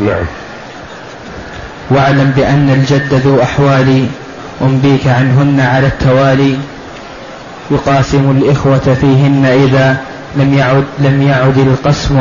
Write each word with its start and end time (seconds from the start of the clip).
نعم. 0.00 0.24
واعلم 1.90 2.32
بأن 2.36 2.70
الجد 2.70 3.14
ذو 3.14 3.42
أحوال 3.42 4.06
أنبيك 4.62 5.06
عنهن 5.06 5.60
على 5.60 5.86
التوالي 5.86 6.56
يقاسم 7.70 8.30
الإخوة 8.30 8.96
فيهن 9.00 9.44
إذا 9.44 9.96
لم 10.36 10.54
يعد 10.54 10.84
لم 10.98 11.22
يعد 11.22 11.58
القسم 11.58 12.20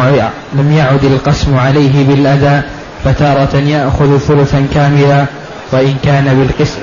لم 0.53 0.71
يعد 0.71 1.03
القسم 1.03 1.57
عليه 1.57 2.07
بالأذى 2.07 2.61
فتارة 3.05 3.55
يأخذ 3.55 4.17
ثلثا 4.17 4.67
كاملا 4.73 5.25
وإن 5.71 5.95
كان 6.03 6.25
بالقسم 6.25 6.80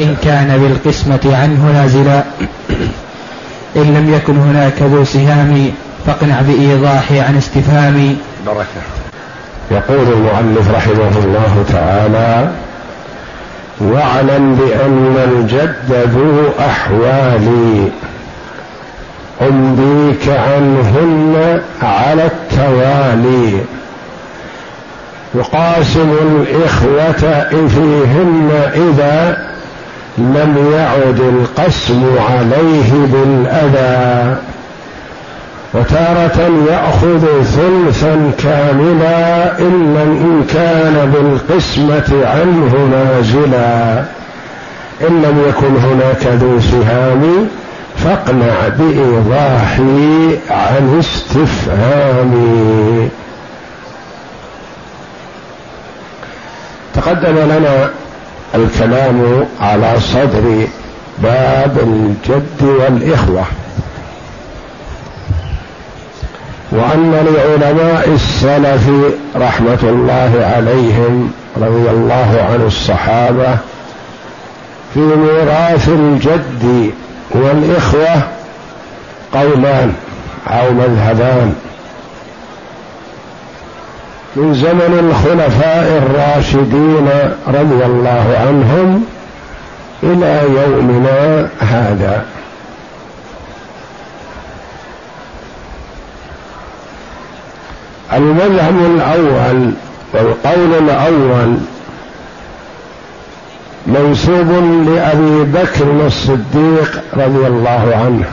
إن 0.00 0.16
كان 0.22 0.58
بالقسمة 0.58 1.20
عنه 1.24 1.72
نازلا. 1.72 2.24
إن 3.76 3.94
لم 3.94 4.14
يكن 4.14 4.36
هناك 4.36 4.82
ذو 4.82 5.04
سهام 5.04 5.72
فاقنع 6.06 6.40
بإيضاحي 6.40 7.20
عن 7.20 7.36
استفهام. 7.36 8.16
بركة. 8.46 9.03
يقول 9.70 10.12
المؤلف 10.12 10.70
رحمه 10.74 11.18
الله 11.24 11.64
تعالى 11.72 12.50
واعلم 13.80 14.54
بأن 14.54 15.16
الجد 15.32 16.08
ذو 16.14 16.50
أحوال 16.60 17.88
أنبيك 19.42 20.28
عنهن 20.28 21.60
على 21.82 22.24
التوالي 22.26 23.58
يقاسم 25.34 26.14
الإخوة 26.22 27.44
فيهن 27.50 28.50
إذا 28.74 29.44
لم 30.18 30.72
يعد 30.72 31.20
القسم 31.20 32.04
عليه 32.30 32.92
بالأذى. 32.92 34.36
وتارة 35.74 36.50
يأخذ 36.70 37.42
ثلثا 37.42 38.30
كاملا 38.42 39.58
إلا 39.58 40.02
إن 40.02 40.44
كان 40.54 41.12
بالقسمة 41.14 42.26
عنه 42.26 42.88
نازلا. 42.90 44.04
إن 45.00 45.22
لم 45.22 45.44
يكن 45.48 45.76
هناك 45.76 46.26
ذو 46.26 46.60
سهام 46.60 47.48
فاقنع 47.96 48.68
بإيضاحي 48.78 50.38
عن 50.50 50.98
استفهامي 50.98 53.08
تقدم 56.94 57.38
لنا 57.38 57.90
الكلام 58.54 59.46
على 59.60 59.94
صدر 60.00 60.66
باب 61.22 61.78
الجد 61.78 62.62
والإخوة. 62.62 63.44
وأن 66.70 67.12
لعلماء 67.12 68.08
السلف 68.14 68.90
رحمة 69.36 69.78
الله 69.82 70.52
عليهم 70.56 71.32
رضي 71.56 71.90
الله 71.90 72.46
عن 72.50 72.66
الصحابة 72.66 73.56
في 74.94 75.00
ميراث 75.00 75.88
الجد 75.88 76.92
والإخوة 77.30 78.22
قولان 79.32 79.92
أو 80.46 80.72
مذهبان. 80.72 81.54
من 84.36 84.54
زمن 84.54 85.10
الخلفاء 85.10 86.02
الراشدين 86.02 87.08
رضي 87.46 87.84
الله 87.86 88.38
عنهم 88.40 89.04
إلى 90.02 90.40
يومنا 90.62 91.48
هذا. 91.60 92.24
المذهب 98.16 98.76
الأول 98.94 99.72
والقول 100.14 100.74
الأول 100.88 101.56
منسوب 103.86 104.50
لأبي 104.86 105.44
بكر 105.44 106.06
الصديق 106.06 107.02
رضي 107.14 107.46
الله 107.46 107.92
عنه 108.04 108.24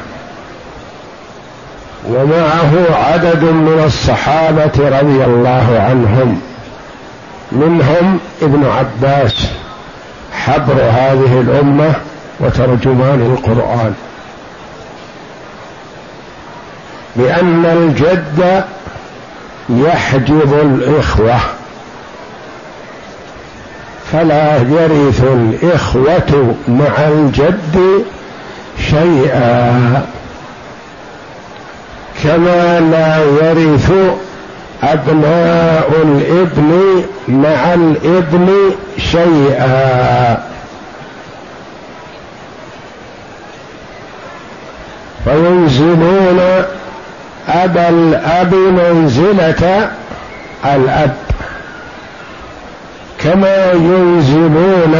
ومعه 2.09 2.95
عدد 3.07 3.43
من 3.43 3.83
الصحابة 3.85 4.99
رضي 4.99 5.25
الله 5.25 5.79
عنهم 5.89 6.41
منهم 7.51 8.19
ابن 8.41 8.65
عباس 8.65 9.47
حبر 10.33 10.73
هذه 10.73 11.41
الأمة 11.41 11.93
وترجمان 12.39 13.35
القرآن 13.37 13.93
بان 17.15 17.65
الجد 17.65 18.63
يحجب 19.71 20.53
الإخوة. 20.53 21.39
فلا 24.11 24.57
يرث 24.57 25.23
الإخوة 25.23 26.55
مع 26.67 27.07
الجد 27.07 28.05
شيئا. 28.89 30.05
كما 32.23 32.79
لا 32.79 33.23
يرث 33.23 33.91
أبناء 34.83 35.89
الإبن 36.03 37.03
مع 37.27 37.73
الإبن 37.73 38.71
شيئا. 38.97 40.37
فينزلون 45.25 46.65
أبا 47.47 47.89
الأب 47.89 48.55
منزلة 48.55 49.91
الأب. 50.65 51.15
كما 53.19 53.71
ينزلون 53.71 54.95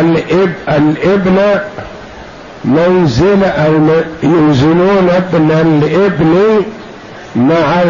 الإب 0.00 0.52
الإبن 0.68 1.60
منزل 2.64 3.42
ينزلون 4.22 5.08
ابن 5.10 5.50
الإبن 5.50 6.62
مع 7.36 7.82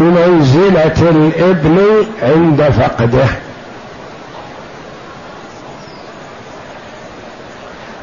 بمنزلة 0.00 1.10
الإبن 1.10 1.78
عند 2.22 2.62
فقده. 2.62 3.28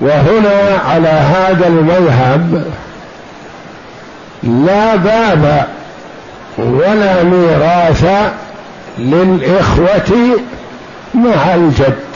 وهنا 0.01 0.81
على 0.85 1.09
هذا 1.09 1.67
المذهب 1.67 2.65
لا 4.43 4.95
باب 4.95 5.67
ولا 6.57 7.23
ميراث 7.23 8.05
للإخوة 8.97 10.39
مع 11.13 11.55
الجد. 11.55 12.09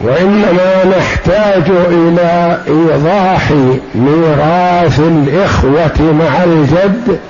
وإنما 0.00 0.84
نحتاج 0.98 1.64
إلى 1.68 2.58
إيضاح 2.68 3.50
ميراث 3.94 5.00
الإخوة 5.00 6.12
مع 6.12 6.44
الجد 6.44 7.20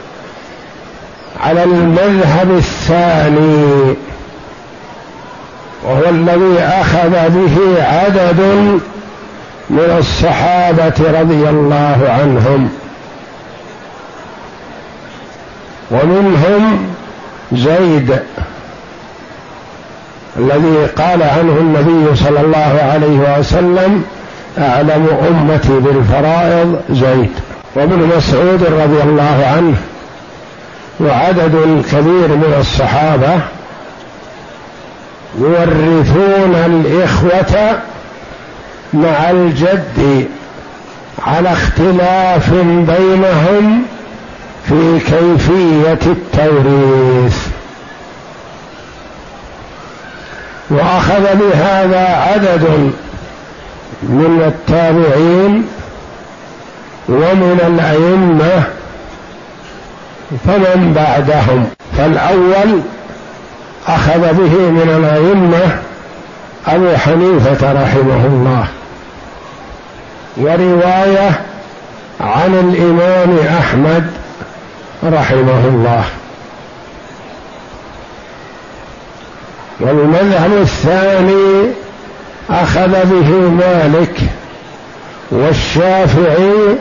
على 1.41 1.64
المذهب 1.64 2.50
الثاني 2.50 3.94
وهو 5.85 6.08
الذي 6.08 6.61
أخذ 6.61 7.11
به 7.11 7.85
عدد 7.85 8.41
من 9.70 9.96
الصحابة 9.99 11.20
رضي 11.20 11.49
الله 11.49 11.99
عنهم. 12.08 12.70
ومنهم 15.90 16.93
زيد 17.52 18.19
الذي 20.37 20.87
قال 20.96 21.22
عنه 21.22 21.52
النبي 21.61 22.17
صلى 22.17 22.40
الله 22.40 22.81
عليه 22.93 23.38
وسلم 23.38 24.05
أعلم 24.58 25.08
أمتي 25.28 25.81
بالفرائض 25.81 26.81
زيد. 26.90 27.32
وابن 27.75 28.11
مسعود 28.16 28.62
رضي 28.62 29.02
الله 29.02 29.46
عنه. 29.56 29.76
وعدد 31.00 31.84
كبير 31.93 32.28
من 32.28 32.56
الصحابة 32.61 33.40
يورثون 35.38 36.55
الإخوة 36.55 37.81
مع 38.92 39.31
الجد 39.31 40.28
على 41.26 41.52
اختلاف 41.52 42.50
بينهم 42.64 43.82
في 44.69 44.98
كيفية 44.98 46.12
التوريث. 46.12 47.46
وأخذ 50.70 51.22
بهذا 51.37 52.06
عدد 52.06 52.92
من 54.02 54.42
التابعين 54.46 55.66
ومن 57.08 57.60
الأئمة 57.66 58.64
فمن 60.46 60.92
بعدهم؟ 60.96 61.66
فالأول 61.98 62.81
أخذ 63.88 64.20
به 64.20 64.70
من 64.70 64.90
الأئمة 64.96 65.78
أبو 66.66 66.96
حنيفة 66.96 67.72
رحمه 67.72 68.26
الله. 68.26 68.66
ورواية 70.40 71.40
عن 72.20 72.54
الإمام 72.54 73.38
أحمد 73.58 74.10
رحمه 75.04 75.64
الله. 75.64 76.04
والمذهب 79.81 80.52
الثاني 80.52 81.72
أخذ 82.50 82.88
به 82.88 83.31
مالك 83.50 84.20
والشافعي 85.31 86.76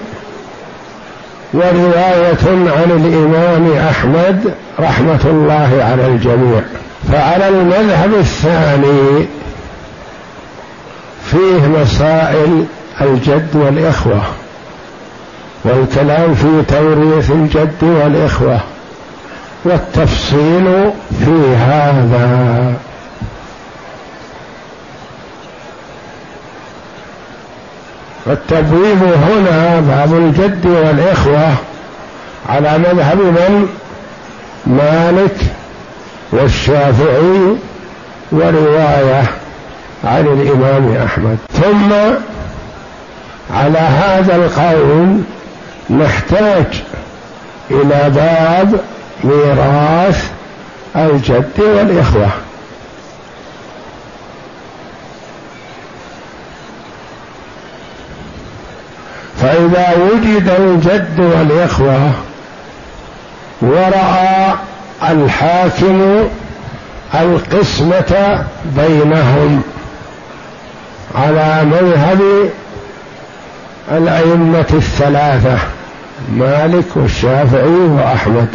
وروايه 1.53 2.45
عن 2.47 2.91
الإمام 2.91 3.88
أحمد 3.89 4.53
رحمة 4.79 5.19
الله 5.25 5.88
على 5.91 6.06
الجميع. 6.07 6.61
فعلى 7.11 7.47
المذهب 7.47 8.13
الثاني 8.13 9.27
فيه 11.31 11.67
مسائل 11.81 12.65
الجد 13.01 13.56
والإخوة. 13.56 14.22
والكلام 15.63 16.36
في 16.36 16.63
توريث 16.68 17.31
الجد 17.31 17.84
والإخوة. 17.84 18.60
والتفصيل 19.66 20.92
في 21.19 21.56
هذا. 21.56 22.74
والتبويب 28.25 29.04
هنا 29.04 29.80
باب 29.80 30.13
الجد 30.13 30.66
والإخوة 30.66 31.54
على 32.50 32.78
مذهب 32.78 33.18
من؟ 33.18 33.68
مالك 34.68 35.36
والشافعي 36.31 37.56
ورواية 38.31 39.24
عن 40.04 40.28
الإمام 40.28 40.98
أحمد. 41.06 41.38
ثم 41.54 41.90
على 43.54 43.80
هذا 43.80 44.36
القول 44.36 45.22
نحتاج 45.90 46.84
إلى 47.72 48.10
باب 48.10 48.80
ميراث 49.24 50.31
الجد 50.96 51.60
والإخوة. 51.60 52.30
فإذا 59.42 59.88
وجد 59.98 60.50
الجد 60.50 61.19
والإخوة 61.19 62.12
ورأى 63.62 64.54
الحاكم 65.10 66.28
القسمة 67.16 68.44
بينهم 68.78 69.62
على 71.16 71.66
مذهب 71.66 72.50
الأئمة 73.91 74.65
الثلاثة 74.74 75.57
مالك 76.31 76.86
والشافعي 76.95 77.68
وأحمد. 77.68 78.47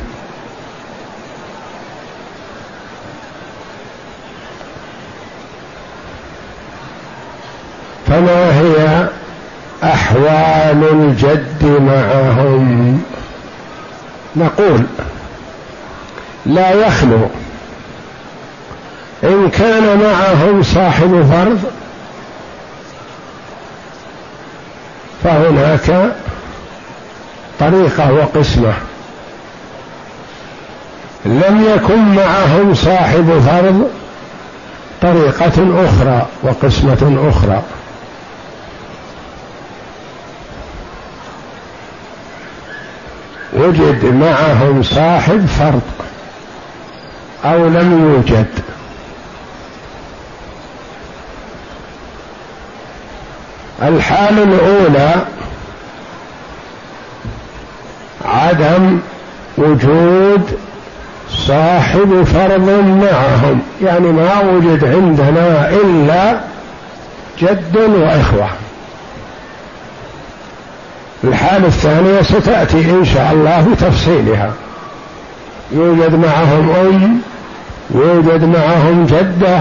فما 8.07 8.61
هي 8.61 9.09
أحوال 9.85 10.85
الجد 10.93 11.65
معهم؟ 11.65 13.03
نقول 14.37 14.85
لا 16.47 16.73
يخلو. 16.73 17.29
إن 19.25 19.51
كان 19.51 19.99
معهم 20.01 20.63
صاحب 20.63 21.27
فرض 21.33 21.84
فهناك 25.25 26.15
طريقة 27.61 28.13
وقسمة. 28.13 28.75
لم 31.25 31.65
يكن 31.75 31.99
معهم 31.99 32.75
صاحب 32.75 33.43
فرض 33.47 33.91
طريقة 35.03 35.85
أخرى 35.85 36.27
وقسمة 36.43 37.31
أخرى. 37.31 37.63
وجد 43.53 44.05
معهم 44.05 44.83
صاحب 44.83 45.47
فرض 45.47 45.83
أو 47.45 47.67
لم 47.69 48.15
يوجد. 48.15 48.47
الحال 53.83 54.39
الأولى 54.39 55.15
عدم 58.25 58.99
وجود 59.59 60.59
صاحب 61.31 62.23
فرض 62.23 62.69
معهم. 63.03 63.61
يعني 63.83 64.09
ما 64.09 64.41
وجد 64.41 64.85
عندنا 64.85 65.71
إلا 65.71 66.41
جد 67.41 67.77
وإخوة. 67.77 68.49
الحالة 71.25 71.67
الثانية 71.67 72.23
ستأتي 72.23 72.91
إن 72.91 73.05
شاء 73.05 73.33
الله 73.33 73.69
بتفصيلها 73.73 74.53
يوجد 75.73 76.15
معهم 76.15 76.71
أم 76.71 77.21
يوجد 77.95 78.45
معهم 78.45 79.07
جدة 79.07 79.61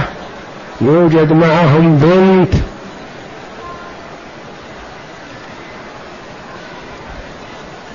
يوجد 0.81 1.31
معهم 1.33 1.97
بنت 2.01 2.53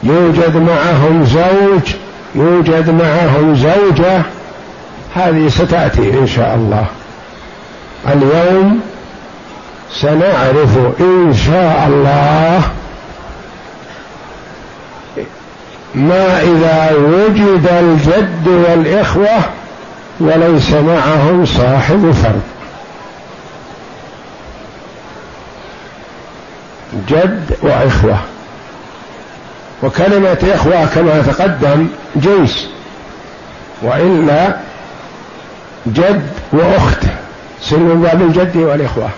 يوجد 0.09 0.57
معهم 0.57 1.25
زوج 1.25 1.95
يوجد 2.35 2.91
معهم 2.91 3.57
زوجة 3.57 4.23
هذه 5.15 5.49
ستأتي 5.49 6.19
إن 6.19 6.27
شاء 6.27 6.55
الله. 6.55 6.87
اليوم 8.09 8.81
سنعرف 9.93 10.79
إن 11.01 11.35
شاء 11.47 11.87
الله 11.89 12.63
ما 15.95 16.43
إذا 16.43 16.93
وجد 16.97 17.69
الجد 17.73 18.49
والإخوة 18.49 19.39
وليس 20.21 20.71
معهم 20.73 21.45
صاحب 21.47 22.11
فرد. 22.11 22.43
جد 27.09 27.57
وإخوة. 27.63 28.19
وكلمة 29.83 30.39
إخوة 30.55 30.87
كما 30.87 31.23
تقدم 31.23 31.87
جنس 32.17 32.69
وإلا 33.83 34.57
جد 35.87 36.27
وأخت 36.53 37.03
سن 37.63 37.81
من 37.81 38.01
باب 38.03 38.23
الجد 38.23 38.57
والإخوة. 38.57 39.11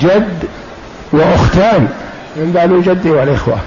جد 0.00 0.44
وأختان 1.12 1.88
من 2.36 2.52
باب 2.52 2.72
الجد 2.72 3.06
والإخوة. 3.06 3.58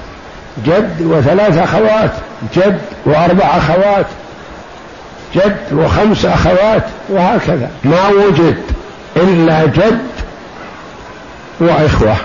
جد 0.65 1.01
وثلاث 1.01 1.57
أخوات 1.57 2.11
جد 2.55 2.81
وأربع 3.05 3.45
أخوات 3.45 4.05
جد 5.35 5.73
وخمس 5.73 6.25
أخوات 6.25 6.83
وهكذا. 7.09 7.71
ما 7.83 8.09
وجد 8.09 8.57
إلا 9.17 9.65
جد 9.65 10.07
وإخوة. 11.59 12.15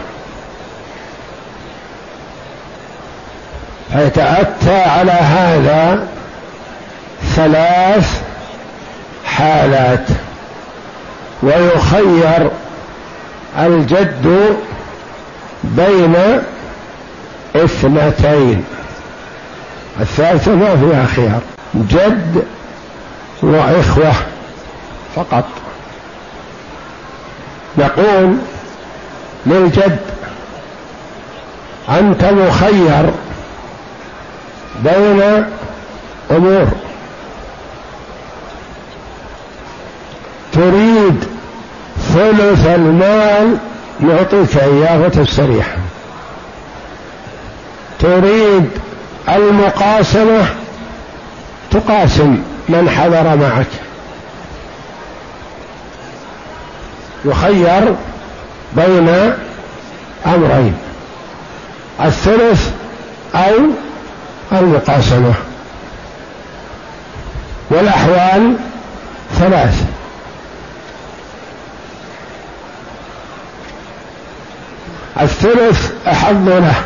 فيتأتى 3.93 4.83
على 4.83 5.13
هذا 5.13 6.09
ثلاث 7.37 8.23
حالات 9.25 10.09
ويخير 11.43 12.51
الجد 13.59 14.57
بين 15.65 16.15
اثنتين. 17.57 18.65
الثالثة 20.01 20.55
ما 20.55 20.77
فيها 20.77 21.07
خيار 21.07 21.41
جد 21.75 22.45
وإخوة 23.43 24.13
فقط. 25.17 25.45
نقول 27.79 28.37
للجد 29.47 29.99
أنت 31.89 32.25
مخير. 32.25 33.11
بين 34.85 35.45
أمور. 36.31 36.69
تريد 40.53 41.25
ثلث 41.99 42.67
المال 42.67 43.59
نعطيك 44.01 44.57
إياه 44.57 45.01
وتستريح 45.01 45.67
تريد 47.99 48.71
المقاسمة 49.29 50.47
تقاسم 51.71 52.43
من 52.69 52.91
حضر 52.91 53.37
معك. 53.37 53.67
يخير 57.25 57.95
بين 58.77 59.33
أمرين. 60.27 60.75
الثلث 62.01 62.71
أو 63.35 63.55
المقاسمة 64.53 65.35
والأحوال 67.71 68.57
ثلاث. 69.39 69.85
الثلث 75.21 75.93
أحظ 76.09 76.49
له. 76.49 76.83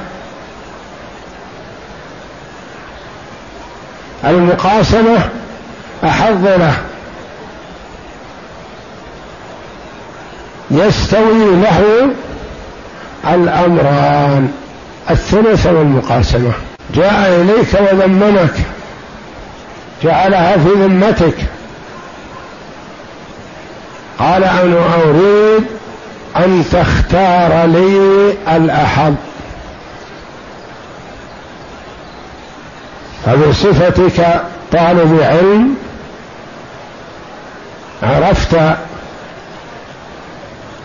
المقاسمة 4.25 5.29
أحظ 6.05 6.47
له. 6.47 6.75
يستوي 10.71 11.57
له 11.57 12.11
الأمران 13.25 14.53
الثلث 15.11 15.67
والمقاسمة 15.67 16.53
جاء 16.95 17.41
إليك 17.41 17.81
وذمنك 17.81 18.55
جعلها 20.03 20.57
في 20.57 20.69
ذمتك. 20.69 21.35
قال 24.19 24.45
أنا 24.45 24.95
أريد 25.05 25.65
أن 26.37 26.65
تختار 26.73 27.65
لي 27.67 28.35
الأحب. 28.57 29.17
فبصفتك 33.27 34.43
طالب 34.73 35.21
علم 35.23 35.77
عرفت 38.03 38.57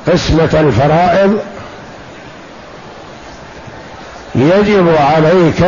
قسمة 0.07 0.59
الفرائض 0.59 1.39
يجب 4.37 4.95
عليك 4.99 5.63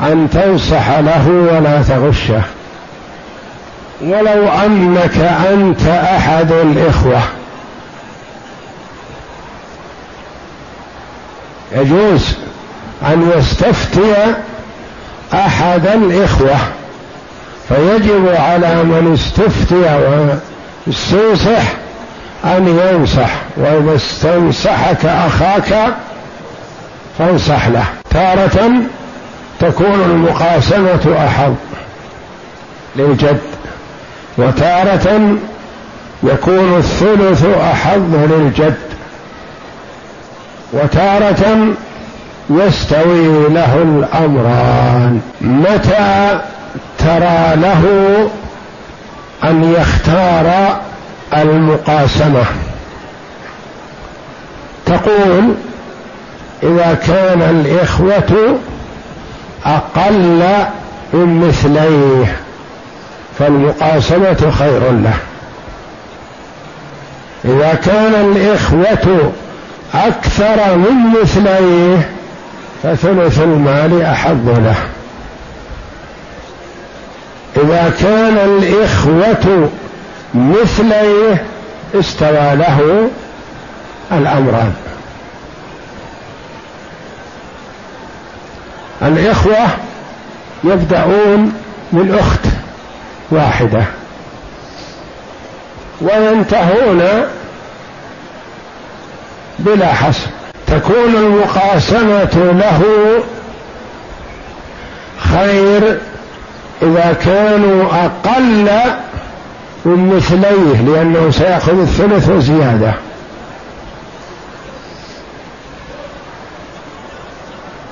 أن 0.00 0.28
تنصح 0.32 0.98
له 0.98 1.28
ولا 1.28 1.82
تغشه. 1.82 2.42
ولو 4.00 4.48
أنك 4.48 5.16
أنت 5.52 5.86
أحد 5.88 6.52
الإخوة. 6.52 7.20
يجوز 11.72 12.36
أن 13.02 13.32
يستفتي 13.36 14.14
أحد 15.34 15.86
الإخوة. 15.86 16.56
فيجب 17.68 18.28
على 18.28 18.82
من 18.82 19.12
استفتي 19.14 20.00
واستنصح 20.86 21.62
أن 22.44 22.80
ينصح. 22.92 23.30
وإذا 23.56 23.96
استنصحك 23.96 25.06
أخاك 25.06 25.94
فانصح 27.18 27.68
له. 27.68 27.84
تارة 28.10 28.70
تكون 29.60 30.02
المقاسمة 30.04 31.26
أحظ 31.26 31.54
للجد 32.96 33.40
وتارة 34.38 35.36
يكون 36.22 36.78
الثلث 36.78 37.44
أحظ 37.44 38.14
للجد 38.14 38.78
وتارة 40.72 41.74
يستوي 42.50 43.48
له 43.48 43.82
الأمران. 43.82 45.20
متى 45.40 46.40
ترى 46.98 47.56
له 47.56 47.84
أن 49.44 49.74
يختار 49.74 50.78
المقاسمة؟ 51.36 52.44
تقول 54.86 55.54
إذا 56.62 56.98
كان 57.06 57.42
الإخوة 57.42 58.58
أقل 59.64 60.42
من 61.12 61.48
مثليه 61.48 62.36
فالمقاسمة 63.38 64.52
خير 64.58 64.90
له. 64.90 65.16
إذا 67.44 67.74
كان 67.74 68.14
الإخوة 68.14 69.32
أكثر 69.94 70.76
من 70.76 71.20
مثليه 71.22 72.08
فثلث 72.82 73.40
المال 73.40 74.02
أحب 74.02 74.48
له. 74.48 74.76
إذا 77.56 77.92
كان 78.00 78.38
الإخوة 78.38 79.70
مثليه 80.34 81.44
استوى 81.94 82.54
له 82.54 83.08
الأمران. 84.12 84.72
الإخوة 89.02 89.66
يبدأون 90.64 91.52
من 91.92 92.18
أخت 92.20 92.46
واحدة 93.30 93.84
وينتهون 96.00 97.02
بلا 99.58 99.92
حصر 99.92 100.26
تكون 100.66 101.14
المقاسمة 101.16 102.52
له 102.52 102.82
خير 105.18 105.98
إذا 106.82 107.16
كانوا 107.24 107.84
أقل 107.84 108.68
من 109.84 110.16
مثليه 110.16 110.80
لأنه 110.82 111.30
سيأخذ 111.30 111.80
الثلث 111.80 112.28
وزيادة 112.28 112.94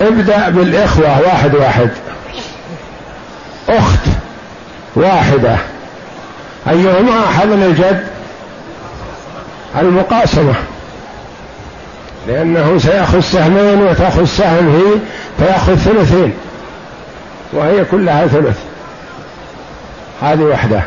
ابدأ 0.01 0.49
بالإخوة 0.49 1.21
واحد 1.21 1.55
واحد. 1.55 1.91
أخت 3.69 4.07
واحدة. 4.97 5.57
أيهما 6.69 7.27
حضن 7.39 7.63
الجد؟ 7.63 8.07
المقاسمة. 9.79 10.55
لأنه 12.29 12.79
سيأخذ 12.79 13.21
سهمين 13.21 13.83
وتأخذ 13.83 14.25
سهم 14.25 14.69
هي 14.77 14.99
فيأخذ 15.39 15.77
ثلثين. 15.77 16.35
وهي 17.53 17.85
كلها 17.85 18.27
ثلث. 18.27 18.59
هذه 20.23 20.43
وحدة. 20.43 20.83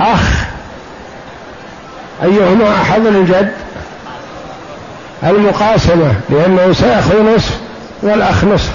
أخ. 0.00 0.44
أيهما 2.22 2.82
أحد 2.82 3.06
الجد؟ 3.06 3.63
المقاسمة 5.24 6.14
لأنه 6.30 6.72
سيأخذ 6.72 7.22
نصف 7.22 7.60
والأخ 8.02 8.44
نصف. 8.44 8.72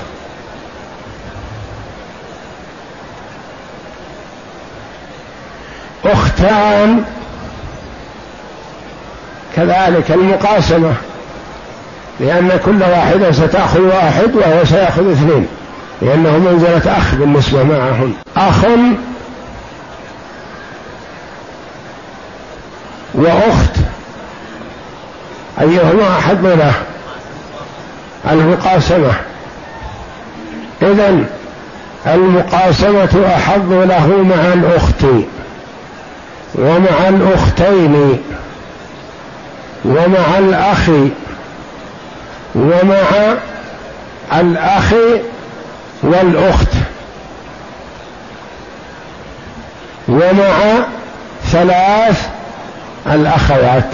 أختان 6.06 7.04
كذلك 9.56 10.12
المقاسمة 10.12 10.94
لأن 12.20 12.60
كل 12.66 12.82
واحدة 12.82 13.32
ستأخذ 13.32 13.82
واحد 13.82 14.36
وهو 14.36 14.66
سيأخذ 14.66 15.12
اثنين 15.12 15.48
لأنه 16.02 16.38
منزلة 16.38 16.98
أخ 16.98 17.16
بالنسبة 17.16 17.64
معهن 17.64 18.14
أخ 18.38 18.66
وأخت 23.14 23.89
أيهما 25.62 26.18
أحب 26.20 26.46
له 26.46 26.74
المقاسمة. 28.32 29.12
إذن 30.82 31.26
المقاسمة 32.08 33.34
أحظ 33.36 33.72
له 33.72 34.08
مع 34.08 34.54
الأخت 34.54 35.06
ومع 36.56 37.10
الأختين 37.10 38.18
ومع 39.86 40.38
الأخ 40.38 40.90
ومع 42.56 43.38
الأخ 44.34 44.94
والأخت 46.04 46.74
ومع 50.08 50.84
ثلاث 51.52 52.28
الأخوات 53.08 53.90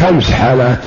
خمس 0.00 0.30
حالات. 0.30 0.78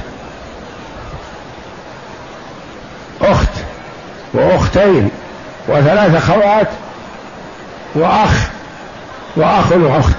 وأختين 4.33 5.09
وثلاث 5.67 6.15
أخوات 6.15 6.67
وأخ 7.95 8.47
وأخ 9.35 9.71
وأخت. 9.71 10.15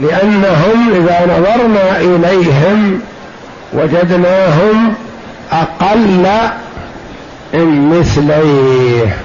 لأنهم 0.00 0.92
إذا 0.94 1.38
نظرنا 1.38 2.00
إليهم 2.00 3.00
وجدناهم 3.72 4.94
أقل 5.52 6.26
من 7.52 7.98
مثليه. 7.98 9.16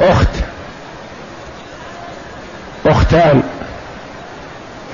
أخت. 0.00 0.28
أختان. 2.86 3.42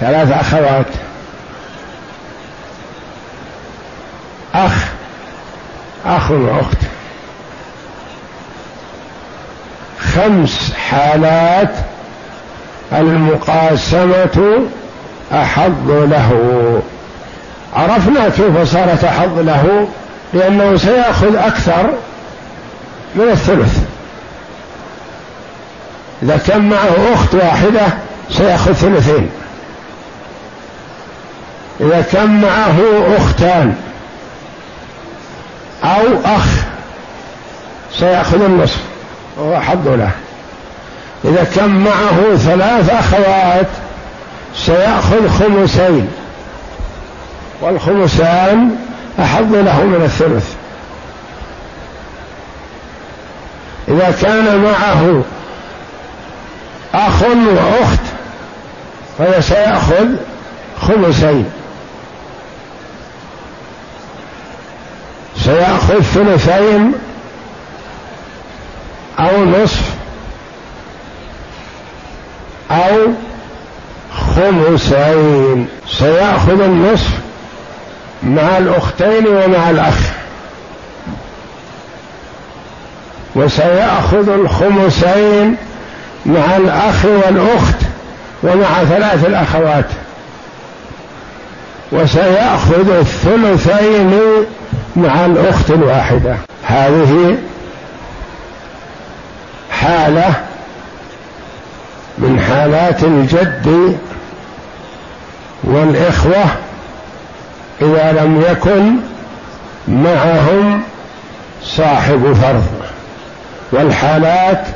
ثلاث 0.01 0.33
أخوات. 0.33 0.87
أخ 4.55 4.85
أخ 6.07 6.31
وأخت. 6.31 6.79
خمس 10.15 10.73
حالات 10.75 11.75
المقاسمة 12.93 14.67
أحظ 15.33 15.91
له. 15.91 16.83
عرفنا 17.77 18.29
كيف 18.29 18.73
صارت 18.73 19.05
أحظ 19.05 19.39
له 19.39 19.89
لأنه 20.35 20.77
سيأخذ 20.77 21.37
أكثر 21.37 21.91
من 23.15 23.29
الثلث. 23.31 23.79
إذا 26.23 26.37
كان 26.37 26.69
معه 26.69 27.15
أخت 27.15 27.35
واحدة 27.35 27.87
سيأخذ 28.31 28.73
ثلثين. 28.73 29.31
إذا 31.81 32.05
كان 32.13 32.41
معه 32.41 32.77
أختان 33.17 33.75
أو 35.85 36.03
أخ. 36.25 36.47
سيأخذ 37.99 38.43
النصف. 38.43 38.81
وهو 39.37 39.61
حظ 39.61 39.89
له. 39.89 40.11
إذا 41.25 41.45
كان 41.57 41.71
معه 41.71 42.37
ثلاث 42.37 42.91
أخوات 42.91 43.67
سيأخذ 44.57 45.29
خمسين. 45.29 46.09
والخمسان 47.61 48.77
أحظ 49.21 49.55
له 49.55 49.85
من 49.85 50.03
الثلث. 50.05 50.55
إذا 53.89 54.15
كان 54.23 54.57
معه 54.57 55.23
أخ 56.95 57.23
وأخت 57.23 58.03
فسيأخذ 59.19 60.07
خمسين. 60.81 61.51
سيأخذ 65.45 66.03
ثلثين 66.03 66.93
أو 69.19 69.45
نصف 69.45 69.83
أو 72.71 73.13
خمسين. 74.37 75.69
سيأخذ 75.99 76.61
النصف 76.61 77.11
مع 78.23 78.59
الأختين 78.59 79.27
ومع 79.27 79.71
الأخ. 79.71 79.99
وسيأخذ 83.35 84.29
الخمسين 84.29 85.57
مع 86.27 86.57
الأخ 86.57 87.05
والأخت 87.05 87.77
ومع 88.43 88.85
ثلاث 88.85 89.27
الأخوات. 89.27 89.87
وسيأخذ 91.93 92.91
الثلثين 92.91 94.21
مع 94.97 95.27
الأخت 95.27 95.71
الواحدة. 95.71 96.37
هذه 96.65 97.38
حالة 99.71 100.35
من 102.19 102.40
حالات 102.40 103.05
الجد 103.05 103.99
والإخوة 105.64 106.45
إذا 107.83 108.12
لم 108.12 108.45
يكن 108.51 108.97
معهم 109.88 110.83
صاحب 111.62 112.37
فرض. 112.43 112.66
والحالات 113.73 114.66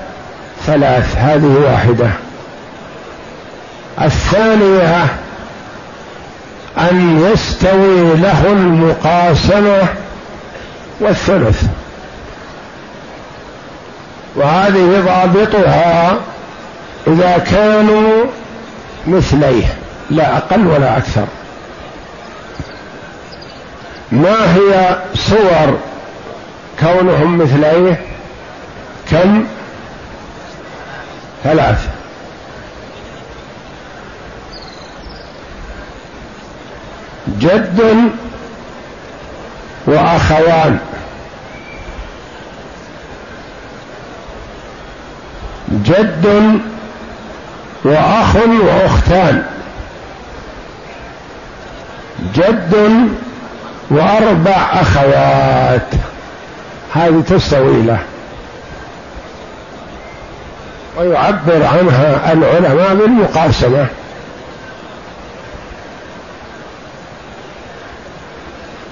ثلاث 0.66 1.16
هذه 1.16 1.60
واحدة. 1.64 2.10
الثانية 4.02 5.06
أن 6.78 7.30
يستوي 7.32 8.16
له 8.16 8.52
المقاسمة 8.52 9.88
والثلث. 11.00 11.62
وهذه 14.36 15.00
ضابطها 15.06 16.16
إذا 17.06 17.38
كانوا 17.38 18.24
مثليه 19.06 19.66
لا 20.10 20.36
أقل 20.36 20.66
ولا 20.66 20.96
أكثر. 20.96 21.26
ما 24.12 24.54
هي 24.54 24.98
صور 25.14 25.78
كونهم 26.80 27.38
مثليه؟ 27.38 28.00
كم؟ 29.10 29.44
ثلاث. 31.44 31.88
جد 37.28 38.10
وأخوان. 39.86 40.78
جد 45.72 46.60
وأخ 47.84 48.36
وأختان. 48.36 49.42
جد 52.34 53.08
وأربع 53.90 54.56
أخوات. 54.72 55.88
هذه 56.94 57.22
تستوي 57.28 57.82
له. 57.82 57.98
ويعبر 60.96 61.64
عنها 61.64 62.32
العلماء 62.32 62.94
بالمقاسمة. 62.94 63.86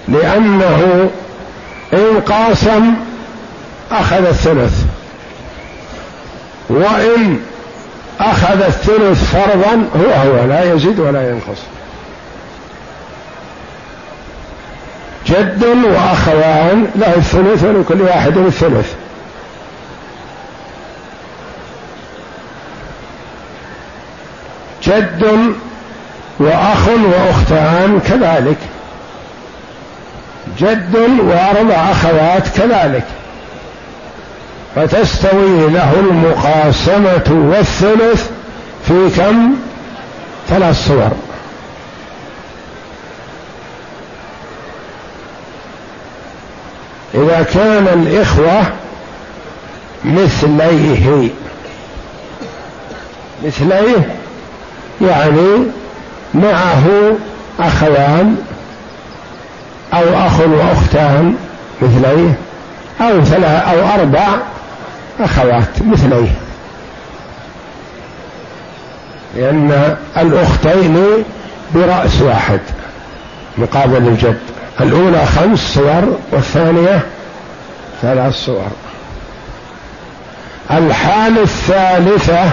لأنه 0.08 1.10
إن 1.92 2.20
قاسم 2.20 2.94
أخذ 3.90 4.26
الثلث. 4.26 4.82
وإن 6.68 7.40
أخذ 8.20 8.62
الثلث 8.62 9.24
فرضا 9.24 9.88
هو 9.96 10.10
هو 10.10 10.44
لا 10.48 10.72
يزيد 10.74 11.00
ولا 11.00 11.30
ينقص. 11.30 11.58
جد 15.26 15.64
وأخوان 15.64 16.90
له 16.96 17.14
الثلث 17.16 17.64
ولكل 17.64 18.02
واحد 18.02 18.36
الثلث. 18.36 18.94
جد 24.82 25.54
وأخ 26.38 26.88
وأختان 26.88 28.00
كذلك. 28.00 28.58
جد 30.58 30.96
وأربع 31.20 31.74
أخوات 31.74 32.48
كذلك. 32.48 33.04
فتستوي 34.76 35.70
له 35.70 35.92
المقاسمة 36.00 37.48
والثلث 37.50 38.30
في 38.86 39.10
كم؟ 39.16 39.54
ثلاث 40.48 40.88
صور. 40.88 41.10
إذا 47.14 47.42
كان 47.54 47.88
الإخوة 47.88 48.62
مثليه 50.04 51.28
مثليه 53.44 54.16
يعني 55.00 55.66
معه 56.34 57.12
أخوان 57.60 58.36
أو 59.94 60.26
أخ 60.26 60.40
وأختان 60.40 61.34
مثليه 61.82 62.34
أو 63.00 63.24
ثلاث 63.24 63.68
أو 63.68 64.00
أربع 64.00 64.26
أخوات 65.20 65.82
مثليه. 65.82 66.30
لأن 69.36 69.96
الأختين 70.16 71.24
برأس 71.74 72.22
واحد 72.22 72.60
مقابل 73.58 74.08
الجد. 74.08 74.38
الأولى 74.80 75.26
خمس 75.26 75.58
صور 75.74 76.18
والثانية 76.32 77.00
ثلاث 78.02 78.34
صور. 78.34 78.70
الحال 80.70 81.38
الثالثة 81.38 82.44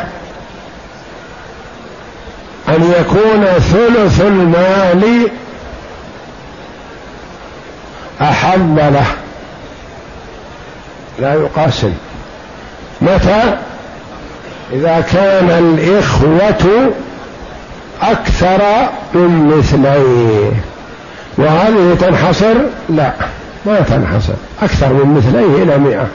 أن 2.70 2.94
يكون 3.00 3.46
ثلث 3.46 4.22
المال 4.22 5.28
أحل 8.22 8.76
له. 8.76 9.06
لا 11.20 11.34
يقاسم. 11.34 11.94
متى؟ 13.02 13.58
إذا 14.74 15.06
كان 15.14 15.50
الإخوة 15.50 16.92
أكثر 18.02 18.90
من 19.14 19.58
مثليه. 19.58 20.52
وهذه 21.38 21.98
تنحصر؟ 22.00 22.54
لا 22.90 23.14
ما 23.66 23.80
تنحصر. 23.80 24.34
أكثر 24.62 24.94
من 24.94 25.14
مثليه 25.18 25.64
إلى 25.64 25.78
مئة. 25.78 26.08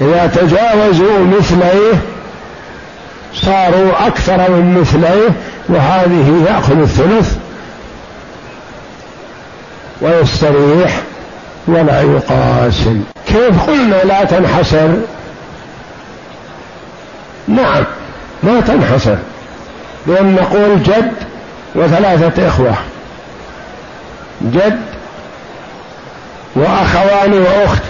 إذا 0.00 0.26
تجاوزوا 0.26 1.18
مثليه 1.38 1.94
صاروا 3.34 4.06
أكثر 4.06 4.50
من 4.50 4.78
مثليه 4.80 5.28
وهذه 5.68 6.44
يأخذ 6.48 6.80
الثلث 6.80 7.36
ويستريح 10.00 11.00
ولا 11.66 12.00
يقاسم. 12.00 13.02
كيف 13.26 13.62
قلنا 13.66 14.04
لا 14.04 14.24
تنحصر؟ 14.24 14.88
نعم 17.48 17.84
ما 18.42 18.60
تنحصر 18.60 19.16
لأن 20.06 20.34
نقول 20.34 20.82
جد 20.82 21.12
وثلاثة 21.74 22.48
إخوة 22.48 22.74
جد 24.42 24.80
وأخوان 26.56 27.32
وأخت 27.32 27.82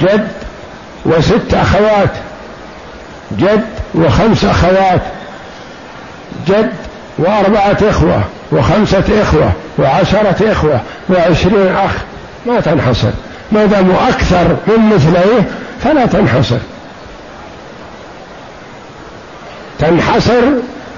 جد 0.00 0.28
وست 1.06 1.54
أخوات 1.54 2.10
جد 3.38 3.79
وخمس 3.94 4.44
أخوات 4.44 5.00
جد 6.48 6.72
وأربعة 7.18 7.78
إخوة 7.82 8.22
وخمسة 8.52 9.04
إخوة 9.22 9.52
وعشرة 9.78 10.52
إخوة 10.52 10.80
وعشرين 11.10 11.76
أخ 11.76 11.90
ما 12.46 12.60
تنحصر. 12.60 13.10
ما 13.52 13.64
دام 13.64 13.90
أكثر 14.08 14.56
من 14.66 14.92
مثليه 14.94 15.48
فلا 15.84 16.06
تنحصر. 16.06 16.58
تنحصر 19.78 20.42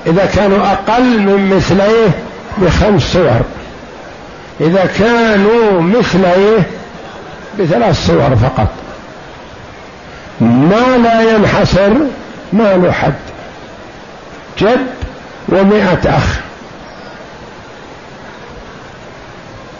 إذا 0.07 0.27
كانوا 0.27 0.73
أقل 0.73 1.19
من 1.19 1.57
مثليه 1.57 2.09
بخمس 2.59 3.03
صور. 3.13 3.41
إذا 4.61 4.89
كانوا 4.99 5.81
مثليه 5.81 6.63
بثلاث 7.59 8.07
صور 8.07 8.37
فقط. 8.37 8.69
ما 10.41 10.99
لا 11.03 11.35
ينحصر 11.35 11.93
ما 12.53 12.77
له 12.77 12.93
حد. 12.93 13.13
جد 14.59 14.87
ومائة 15.49 16.17
أخ. 16.17 16.41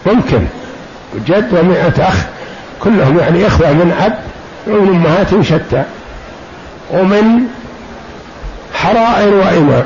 ممكن. 0.05 0.45
جد 1.27 1.53
ومائة 1.53 2.07
أخ. 2.07 2.15
كلهم 2.83 3.19
يعني 3.19 3.47
إخوة 3.47 3.71
من 3.71 3.91
أب 4.01 4.19
ومن 4.67 4.95
أمهات 4.95 5.45
شتى. 5.45 5.83
ومن 6.91 7.47
حرائر 8.73 9.33
وإماء 9.33 9.85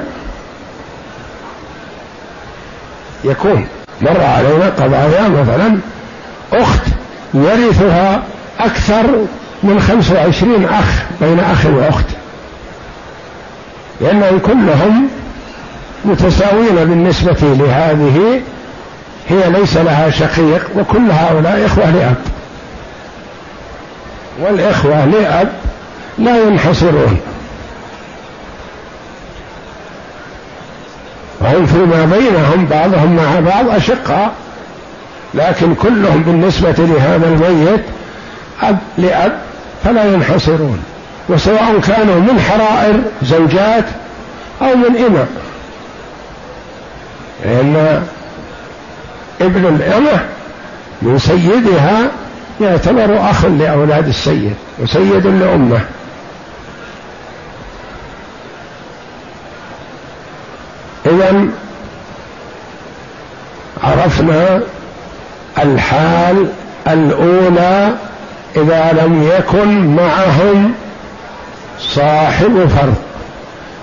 يكون 3.23 3.67
مر 4.01 4.21
علينا 4.21 4.69
قضايا 4.69 5.27
مثلا 5.27 5.77
أخت 6.53 6.81
يرثها 7.33 8.23
أكثر 8.59 9.05
من 9.63 9.79
خمسة 9.87 10.13
وعشرين 10.13 10.65
أخ 10.65 11.03
بين 11.21 11.39
أخ 11.39 11.65
وأخت. 11.65 12.05
لأنهم 14.01 14.39
كلهم 14.39 15.09
متساوين 16.05 16.75
بالنسبة 16.75 17.37
لهذه 17.41 18.41
هي 19.29 19.49
ليس 19.49 19.77
لها 19.77 20.09
شقيق 20.09 20.69
وكل 20.75 21.11
هؤلاء 21.11 21.65
إخوة 21.65 21.91
لأب. 21.91 22.15
والإخوة 24.41 25.05
لأب 25.05 25.49
لا 26.17 26.43
ينحصرون. 26.43 27.19
وهم 31.41 31.65
فيما 31.65 32.05
بينهم 32.05 32.65
بعضهم 32.65 33.15
مع 33.15 33.39
بعض 33.39 33.69
أشقاء 33.69 34.31
لكن 35.33 35.75
كلهم 35.75 36.23
بالنسبة 36.23 36.75
لهذا 36.77 37.27
الميت 37.27 37.83
أب 38.61 38.77
لأب 38.97 39.39
فلا 39.83 40.13
ينحصرون. 40.13 40.83
وسواء 41.29 41.79
كانوا 41.79 42.15
من 42.15 42.39
حرائر 42.39 43.01
زوجات 43.23 43.85
أو 44.61 44.75
من 44.75 44.97
إماء 45.05 45.27
لأن 47.45 48.03
ابن 49.41 49.65
الأمة 49.65 50.25
من 51.01 51.19
سيدها 51.19 52.11
يعتبر 52.61 53.29
أخ 53.29 53.45
لأولاد 53.45 54.07
السيد 54.07 54.55
وسيد 54.79 55.27
لأمه. 55.27 55.81
إذا 61.05 61.47
عرفنا 63.83 64.61
الحال 65.57 66.47
الأولى 66.87 67.95
إذا 68.55 68.93
لم 68.93 69.31
يكن 69.37 69.95
معهم 69.95 70.73
صاحب 71.79 72.67
فرض. 72.67 72.95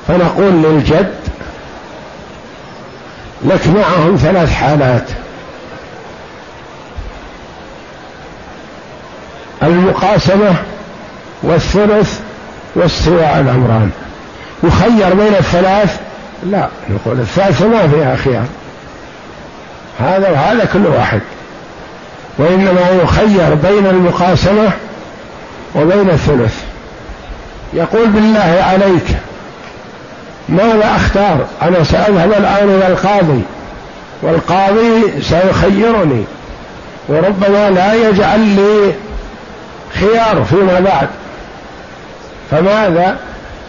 فنقول 0.08 0.52
للجد 0.62 1.14
لك 3.44 3.66
معهم 3.66 4.16
ثلاث 4.16 4.52
حالات. 4.52 5.08
المقاسمة 9.62 10.54
والثلث 11.42 12.20
واستواء 12.74 13.40
الأمران 13.40 13.90
يخير 14.62 15.14
بين 15.14 15.34
الثلاث؟ 15.34 16.00
لا 16.46 16.68
نقول 16.90 17.20
الثالثة 17.20 17.68
ما 17.68 17.88
فيها 17.88 18.16
خيار 18.16 18.46
هذا 20.00 20.30
وهذا 20.30 20.64
كل 20.64 20.86
واحد. 20.86 21.20
وإنما 22.38 22.90
يخير 23.02 23.54
بين 23.54 23.86
المقاسمة 23.86 24.70
وبين 25.74 26.10
الثلث. 26.10 26.63
يقول 27.74 28.08
بالله 28.08 28.64
عليك 28.72 29.06
ماذا 30.48 30.96
أختار 30.96 31.46
أنا 31.62 31.84
سأذهب 31.84 32.32
الآن 32.32 32.68
إلى 32.68 32.86
القاضي 32.86 33.42
والقاضي 34.22 35.22
سيخيرني 35.22 36.24
وربما 37.08 37.70
لا 37.70 37.94
يجعل 37.94 38.40
لي 38.40 38.92
خيار 40.00 40.44
فيما 40.44 40.80
بعد. 40.80 41.08
فماذا؟ 42.50 43.16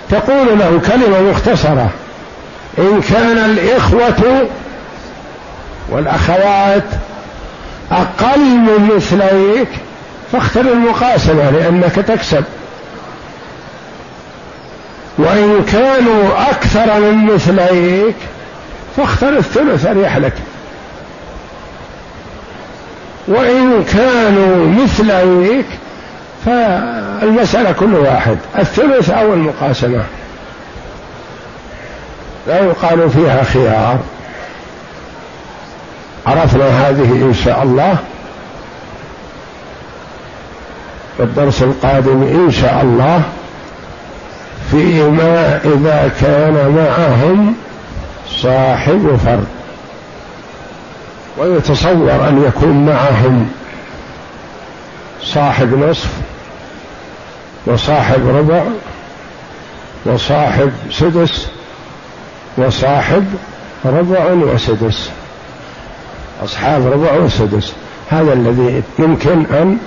تقول 0.10 0.60
له 0.60 0.82
كلمة 0.88 1.22
مختصرة 1.32 1.90
إن 2.78 3.02
كان 3.02 3.38
الإخوة 3.38 4.48
والأخوات 5.90 6.84
أقل 7.92 8.40
من 8.40 8.90
مثليك 8.96 9.68
فاختر 10.32 10.62
المقاسمة 10.62 11.50
لأنك 11.50 11.96
تكسب. 11.96 12.44
وإن 15.18 15.66
كانوا 15.72 16.50
أكثر 16.52 17.00
من 17.00 17.26
مثليك 17.26 18.16
فاختر 18.98 19.38
الثلث 19.38 19.86
أريح 19.86 20.18
لك 20.18 20.34
وإن 23.28 23.84
كانوا 23.84 24.84
مثليك 24.84 25.66
فالمسألة 26.46 27.72
كل 27.72 27.96
واحد 27.96 28.38
الثلث 28.58 29.10
أو 29.10 29.34
المقاسمة. 29.34 30.04
لا 32.48 32.60
يقال 32.60 33.10
فيها 33.10 33.44
خيار. 33.44 34.00
عرفنا 36.26 36.90
هذه 36.90 37.12
إن 37.12 37.34
شاء 37.46 37.64
الله. 37.64 37.98
والدرس 41.20 41.62
القادم 41.62 42.24
إن 42.24 42.52
شاء 42.52 42.82
الله. 42.84 43.22
فيما 44.72 45.60
إذا 45.66 46.12
كان 46.22 46.76
معهم 46.76 47.56
صاحب 48.30 49.20
فرد. 49.26 49.48
ويتصور 51.38 52.28
أن 52.30 52.44
يكون 52.48 52.86
معهم 52.86 53.50
صاحب 55.22 55.80
نصف 55.90 56.10
وصاحب 57.66 58.28
ربع 58.28 58.64
وصاحب 60.06 60.72
سدس 60.92 61.48
وصاحب 62.58 63.26
ربع 63.86 64.26
وسدس. 64.32 65.10
أصحاب 66.44 66.88
ربع 66.88 67.14
وسدس. 67.14 67.74
هذا 68.10 68.34
الذي 68.34 68.84
يمكن 69.00 69.46
أن 69.46 69.78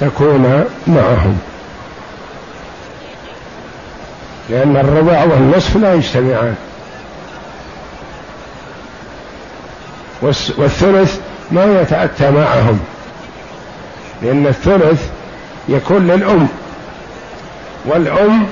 تكون 0.00 0.64
معهم. 0.86 1.38
لأن 4.52 4.76
الربع 4.76 5.24
والنصف 5.24 5.76
لا 5.76 5.94
يجتمعان. 5.94 6.54
والثلث 10.58 11.20
ما 11.50 11.80
يتأتى 11.80 12.30
معهم 12.30 12.80
لأن 14.22 14.46
الثلث 14.46 15.02
يكون 15.68 16.06
للأم 16.06 16.48
والأم 17.84 18.46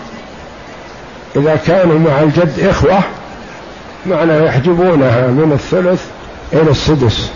إذا 1.36 1.56
كانوا 1.66 1.98
مع 1.98 2.20
الجد 2.20 2.60
إخوة 2.60 2.98
معنى 4.06 4.46
يحجبونها 4.46 5.26
من 5.26 5.52
الثلث 5.52 6.04
إلى 6.52 6.70
السدس. 6.70 7.30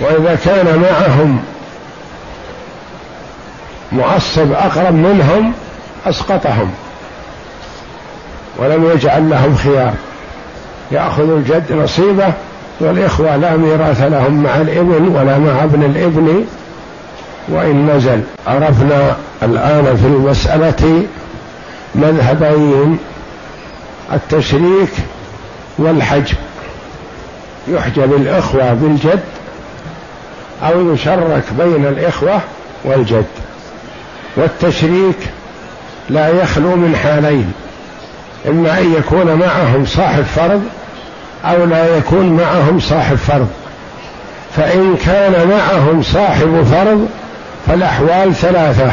وإذا 0.00 0.38
كان 0.44 0.78
معهم 0.78 1.42
معصب 3.92 4.52
أقرب 4.52 4.94
منهم 4.94 5.52
أسقطهم 6.06 6.70
ولم 8.58 8.90
يجعل 8.94 9.30
لهم 9.30 9.56
خيار. 9.56 9.94
يأخذ 10.92 11.30
الجد 11.36 11.72
نصيبه 11.72 12.32
والإخوة 12.80 13.36
لا 13.36 13.56
ميراث 13.56 14.02
لهم 14.02 14.42
مع 14.42 14.56
الإبن 14.56 15.08
ولا 15.08 15.38
مع 15.38 15.64
ابن 15.64 15.84
الإبن. 15.84 16.44
وإن 17.48 17.90
نزل 17.96 18.20
عرفنا 18.46 19.16
الآن 19.42 19.96
في 19.96 20.06
المسألة 20.06 21.06
مذهبين 21.94 22.98
التشريك 24.12 24.92
والحجب. 25.78 26.36
يحجب 27.68 28.14
الإخوة 28.14 28.72
بالجد 28.72 29.20
أو 30.62 30.94
يشرك 30.94 31.44
بين 31.58 31.86
الإخوة 31.86 32.40
والجد. 32.84 33.24
والتشريك 34.36 35.16
لا 36.10 36.28
يخلو 36.28 36.76
من 36.76 36.96
حالين 36.96 37.52
إما 38.48 38.78
أن 38.78 38.94
يكون 38.94 39.34
معهم 39.34 39.86
صاحب 39.86 40.22
فرض 40.22 40.62
أو 41.44 41.64
لا 41.64 41.96
يكون 41.96 42.36
معهم 42.36 42.80
صاحب 42.80 43.16
فرض. 43.16 43.48
فإن 44.56 44.96
كان 45.06 45.48
معهم 45.48 46.02
صاحب 46.02 46.66
فرض 46.70 47.08
فالأحوال 47.66 48.34
ثلاثة 48.34 48.90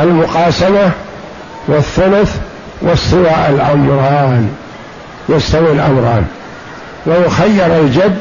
المقاسمة 0.00 0.90
والثلث 1.68 2.36
واستواء 2.82 3.50
الأمران 3.54 4.50
يستوي 5.28 5.72
الأمران. 5.72 6.26
ويخير 7.06 7.80
الجد 7.80 8.18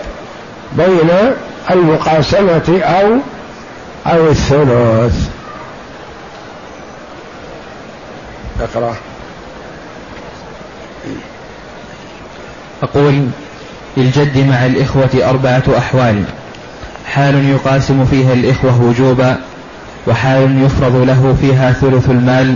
بين 0.78 1.10
المقاسمة 1.72 2.80
أو 2.84 3.08
أو 4.14 4.28
الثلث. 4.28 5.39
أقرأ. 8.62 8.96
أقول 12.84 13.28
للجد 13.98 14.38
مع 14.38 14.66
الإخوة 14.66 15.30
أربعة 15.30 15.64
أحوال. 15.78 16.24
حال 17.06 17.50
يقاسم 17.50 18.06
فيها 18.06 18.34
الإخوة 18.34 18.82
وجوبا 18.82 19.38
وحال 20.08 20.64
يفرض 20.64 20.96
له 20.96 21.36
فيها 21.42 21.72
ثلث 21.72 22.10
المال 22.10 22.56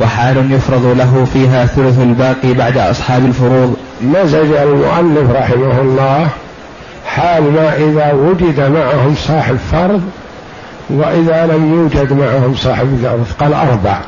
وحال 0.00 0.52
يفرض 0.52 0.86
له 0.86 1.26
فيها 1.32 1.66
ثلث 1.66 1.98
الباقي 1.98 2.54
بعد 2.54 2.78
أصحاب 2.78 3.24
الفروض. 3.24 3.76
مزج 4.02 4.52
المؤلف 4.52 5.30
رحمه 5.30 5.80
الله 5.80 6.28
حال 7.06 7.42
ما 7.42 7.76
إذا 7.76 8.12
وجد 8.12 8.60
معهم 8.60 9.14
صاحب 9.26 9.56
فرض 9.72 10.02
وإذا 10.90 11.46
لم 11.46 11.74
يوجد 11.74 12.12
معهم 12.12 12.54
صاحب 12.56 12.98
فرض 13.02 13.26
قال 13.40 13.54
أربع. 13.54 14.00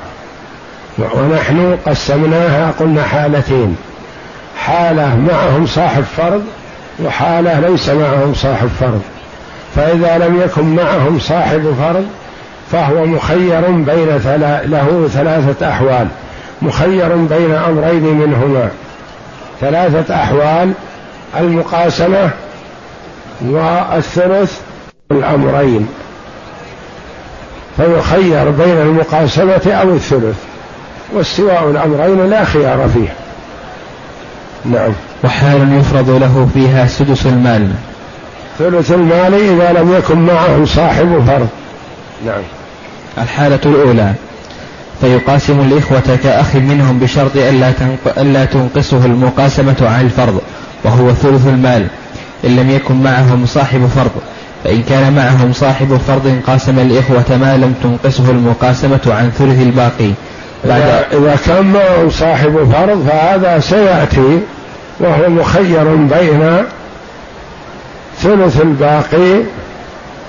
ونحن 0.99 1.79
قسمناها 1.87 2.71
قلنا 2.81 3.03
حالتين. 3.03 3.77
حالة 4.59 5.17
معهم 5.17 5.67
صاحب 5.67 6.05
فرض 6.17 6.45
وحالة 7.05 7.61
ليس 7.61 7.89
معهم 7.89 8.35
صاحب 8.35 8.69
فرض. 8.81 9.03
فإذا 9.77 10.19
لم 10.19 10.41
يكن 10.41 10.77
معهم 10.77 11.19
صاحب 11.19 11.75
فرض 11.81 12.07
فهو 12.73 13.07
مخير 13.07 13.71
بين 13.71 14.19
ثلا 14.19 14.63
له 14.67 15.09
ثلاثة 15.13 15.69
أحوال. 15.69 16.09
مخير 16.63 17.17
بين 17.17 17.53
أمرين 17.53 18.03
منهما. 18.03 18.71
ثلاثة 19.61 20.15
أحوال 20.15 20.73
المقاسمة 21.41 22.31
والثلث 23.43 24.61
الأمرين. 25.11 25.89
فيخير 27.77 28.51
بين 28.51 28.77
المقاسمة 28.77 29.73
أو 29.73 29.95
الثلث. 29.95 30.46
واستواء 31.13 31.71
الأمرين 31.71 32.31
لا 32.31 32.45
خيار 32.45 32.89
فيه. 32.95 33.09
نعم. 34.65 34.93
وحال 35.25 35.79
يفرض 35.79 36.11
له 36.11 36.49
فيها 36.55 36.87
سدس 36.87 37.27
المال. 37.27 37.69
ثلث 38.59 38.93
المال 38.93 39.35
إذا 39.35 39.73
لم 39.81 39.93
يكن 39.93 40.19
معه 40.19 40.65
صاحب 40.65 41.25
فرض. 41.27 41.49
نعم. 42.27 42.43
الحالة 43.19 43.61
الأولى. 43.67 44.13
فيقاسم 45.01 45.61
الإخوة 45.61 46.19
كأخ 46.23 46.57
منهم 46.57 46.99
بشرط 46.99 47.37
ألا, 47.37 47.73
ألا 48.19 48.45
تنقصه 48.45 49.05
المقاسمة 49.05 49.77
عن 49.81 50.01
الفرض 50.01 50.41
وهو 50.85 51.13
ثلث 51.13 51.47
المال. 51.47 51.87
إن 52.45 52.57
لم 52.57 52.71
يكن 52.71 53.03
معهم 53.03 53.47
صاحب 53.47 53.87
فرض 53.87 54.11
فإن 54.65 54.83
كان 54.83 55.13
معهم 55.13 55.53
صاحب 55.53 55.97
فرض 56.07 56.41
قاسم 56.47 56.79
الإخوة 56.79 57.37
ما 57.37 57.57
لم 57.57 57.75
تنقصه 57.83 58.31
المقاسمة 58.31 59.01
عن 59.07 59.31
ثلث 59.31 59.63
الباقي. 59.63 60.11
إذا 60.65 61.39
كان 61.47 61.65
معهم 61.65 62.11
صاحب 62.11 62.73
فرض 62.73 63.09
فهذا 63.09 63.61
سيأتي 63.61 64.41
وهو 65.01 65.29
مخير 65.29 65.85
بين 65.95 66.63
ثلث 68.19 68.61
الباقي 68.61 69.43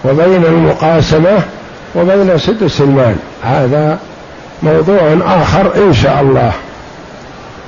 وبين 0.05 0.45
المقاسمة 0.45 1.39
وبين 1.95 2.37
سدس 2.37 2.81
المال. 2.81 3.15
هذا 3.43 3.99
موضوع 4.63 5.17
آخر 5.25 5.75
إن 5.75 5.93
شاء 5.93 6.21
الله. 6.21 6.51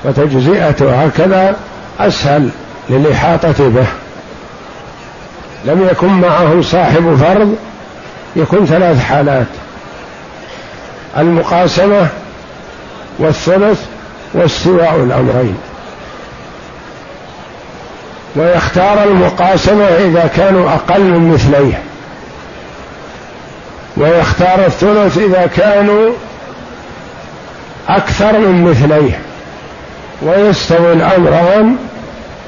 وتجزئته 0.05 1.03
هكذا 1.03 1.55
أسهل 1.99 2.49
للإحاطة 2.89 3.69
به. 3.69 3.85
لم 5.65 5.87
يكن 5.91 6.07
معه 6.07 6.61
صاحب 6.61 7.15
فرض 7.15 7.55
يكون 8.35 8.65
ثلاث 8.65 8.99
حالات. 9.03 9.47
المقاسمة 11.17 12.07
والثلث 13.19 13.79
واستواء 14.33 14.95
الأمرين. 14.95 15.57
ويختار 18.35 19.03
المقاسمة 19.03 19.85
إذا 19.85 20.29
كانوا 20.35 20.69
أقل 20.69 21.01
من 21.01 21.31
مثليه. 21.31 21.81
ويختار 23.97 24.65
الثلث 24.65 25.17
إذا 25.17 25.49
كانوا 25.57 26.11
أكثر 27.89 28.37
من 28.37 28.63
مثليه. 28.63 29.19
ويستوي 30.21 30.93
الأمران 30.93 31.75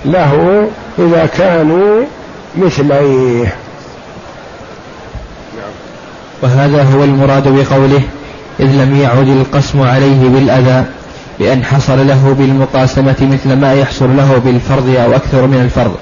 له 0.06 0.68
إذا 1.00 1.30
كانوا 1.38 2.04
مثليه. 2.58 3.56
وهذا 6.42 6.84
هو 6.84 7.04
المراد 7.04 7.44
بقوله 7.48 8.02
إذ 8.62 8.68
لم 8.68 8.96
يعد 8.96 9.28
القسم 9.28 9.82
عليه 9.82 10.30
بالأذى 10.30 10.86
بأن 11.40 11.64
حصل 11.64 12.08
له 12.08 12.36
بالمقاسمة 12.40 13.16
مثل 13.22 13.56
ما 13.56 13.74
يحصل 13.74 14.18
له 14.18 14.42
بالفرض 14.46 14.96
أو 14.96 15.16
أكثر 15.16 15.48
من 15.48 15.62
الفرض 15.62 15.96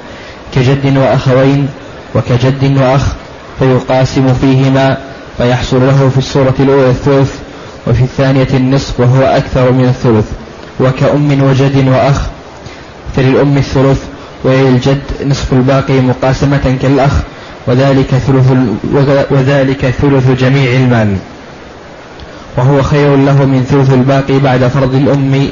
كجد 0.56 0.98
وأخوين 0.98 1.68
وكجد 2.16 2.78
وأخ 2.78 3.04
فيقاسم 3.60 4.34
فيهما 4.34 4.98
فيحصل 5.38 5.88
له 5.88 6.10
في 6.10 6.18
الصورة 6.18 6.54
الأولى 6.60 6.90
الثلث 6.90 7.36
وفي 7.88 8.02
الثانية 8.02 8.48
النصف 8.54 9.00
وهو 9.00 9.24
أكثر 9.24 9.72
من 9.72 9.86
الثلث 9.86 10.26
وكأم 10.80 11.44
وجد 11.44 11.88
وأخ 11.88 12.22
فللأم 13.16 13.58
الثلث 13.58 14.04
وللجد 14.44 15.02
نصف 15.26 15.54
الباقي 15.54 16.02
مقاسمة 16.02 16.78
كالأخ 16.82 17.12
وذلك 17.68 18.08
ثلث 18.08 18.52
وذلك 19.32 19.86
ثلث 20.02 20.32
جميع 20.42 20.72
المال. 20.72 21.18
وهو 22.58 22.82
خير 22.82 23.16
له 23.16 23.46
من 23.46 23.64
ثلث 23.64 23.94
الباقي 23.94 24.40
بعد 24.40 24.68
فرض 24.68 24.96
الأم 24.96 25.50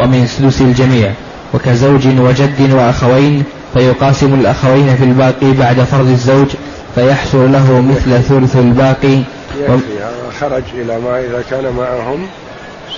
ومن 0.00 0.26
سدس 0.26 0.60
الجميع. 0.60 1.12
وكزوج 1.54 2.06
وجد 2.06 2.72
وأخوين 2.72 3.44
فيقاسم 3.74 4.34
الأخوين 4.34 4.96
في 4.96 5.04
الباقي 5.04 5.52
بعد 5.52 5.80
فرض 5.80 6.08
الزوج 6.08 6.48
فيحصل 6.94 7.52
له 7.52 7.80
مثل 7.80 8.22
ثلث 8.22 8.56
الباقي. 8.56 9.22
هذا 9.68 9.80
خرج 10.40 10.62
إلى 10.74 10.98
ما 10.98 11.20
إذا 11.20 11.44
كان 11.50 11.72
معهم 11.76 12.26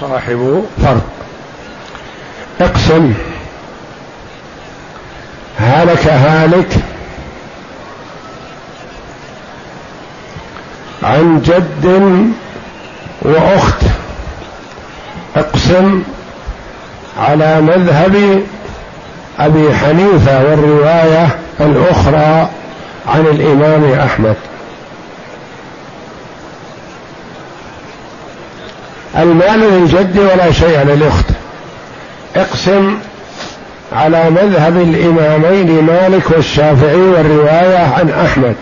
صاحب 0.00 0.64
فرض. 0.82 1.02
اقسم. 2.60 3.14
هلك 5.58 6.06
هالك 6.06 6.68
عن 11.02 11.42
جد 11.44 11.86
وأخت 13.24 13.82
أقسم 15.37 16.02
على 17.18 17.61
مذهب 17.61 18.42
أبي 19.38 19.74
حنيفة 19.74 20.44
والرواية 20.44 21.28
الأخرى 21.61 22.48
عن 23.06 23.20
الإمام 23.20 23.92
أحمد. 23.92 24.37
المال 29.18 29.61
للجد 29.61 30.18
ولا 30.18 30.52
شيء 30.52 30.82
للأخت. 30.82 31.26
اقسم 32.37 32.98
على 33.92 34.30
مذهب 34.30 34.76
الإمامين 34.76 35.85
مالك 35.85 36.30
والشافعي 36.30 36.96
والرواية 36.96 37.78
عن 37.78 38.11
أحمد. 38.26 38.54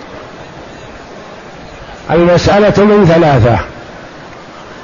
المسألة 2.11 2.85
من 2.85 3.05
ثلاثة. 3.15 3.59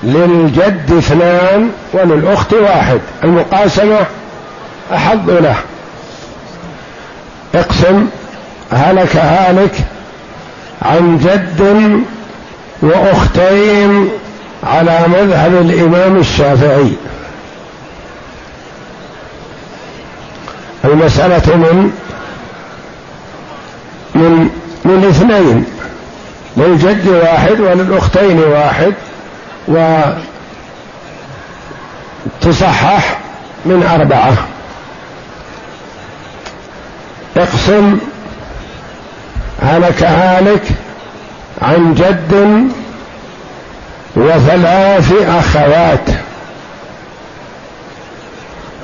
للجد 0.02 0.92
اثنان 0.98 1.70
وللأخت 1.92 2.52
واحد. 2.52 3.00
المقاسمة 3.24 3.98
أحظ 4.94 5.30
له. 5.30 5.56
اقسم 7.54 8.06
هلك 8.72 9.16
هالك 9.16 9.74
عن 10.82 11.18
جد 11.18 12.00
وأختين 12.82 14.08
على 14.64 15.00
مذهب 15.08 15.54
الإمام 15.54 16.16
الشافعي. 16.16 16.92
المسألة 20.84 21.56
من 21.56 21.90
من 24.14 24.50
من 24.84 25.04
اثنين 25.04 25.64
للجد 26.56 27.08
واحد 27.08 27.60
وللأختين 27.60 28.38
واحد. 28.38 28.94
وتصحح 32.42 33.18
من 33.64 33.82
أربعة. 33.82 34.34
اقسم 37.36 37.98
هلك 39.62 40.02
هالك 40.02 40.62
عن 41.62 41.94
جد 41.94 42.68
وثلاث 44.16 45.12
أخوات. 45.12 46.08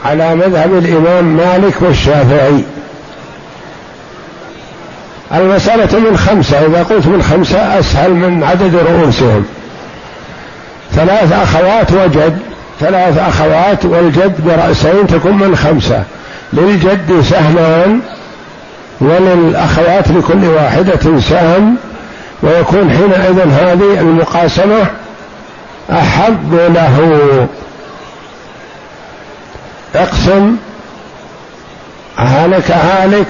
على 0.05 0.35
مذهب 0.35 0.79
الإمام 0.79 1.25
مالك 1.25 1.83
والشافعي. 1.83 2.65
المسألة 5.35 5.99
من 5.99 6.17
خمسة 6.19 6.67
إذا 6.67 6.83
قلت 6.83 7.07
من 7.07 7.23
خمسة 7.23 7.79
أسهل 7.79 8.11
من 8.11 8.45
عدد 8.45 8.77
رؤوسهم. 8.77 9.47
ثلاث 10.95 11.33
أخوات 11.33 11.93
وجد 11.93 12.39
ثلاث 12.81 13.19
أخوات 13.19 13.85
والجد 13.85 14.45
برأسين 14.47 15.07
تكون 15.07 15.39
من 15.39 15.57
خمسة. 15.57 16.05
للجد 16.53 17.21
سهمان 17.21 18.01
وللأخوات 19.01 20.09
لكل 20.09 20.45
واحدة 20.45 21.21
سهم. 21.21 21.77
ويكون 22.43 22.91
حينئذ 22.91 23.41
هذه 23.41 24.01
المقاسمة 24.01 24.87
أحب 25.91 26.55
له. 26.55 27.47
اقسم 29.95 30.57
هلك 32.17 32.71
هالك 32.71 33.29